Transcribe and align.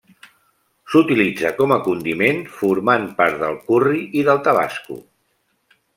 S'utilitza 0.93 1.51
com 1.59 1.75
a 1.75 1.77
condiment, 1.89 2.41
formant 2.61 3.07
part 3.21 3.39
del 3.45 3.61
curri 3.69 4.03
i 4.23 4.25
del 4.31 4.45
tabasco. 4.49 4.99